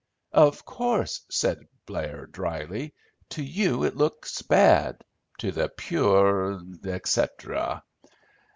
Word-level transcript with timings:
"Of 0.33 0.65
course," 0.65 1.21
said 1.29 1.67
Blair 1.85 2.25
dryly, 2.25 2.95
"to 3.29 3.43
you 3.43 3.83
it 3.83 3.95
looks 3.95 4.41
bad. 4.41 5.03
To 5.37 5.51
the 5.51 5.69
pure, 5.69 6.59
etc." 6.83 7.83